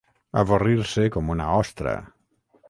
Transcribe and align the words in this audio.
Avorrir-se 0.43 1.05
com 1.17 1.29
una 1.35 1.51
ostra. 1.59 1.95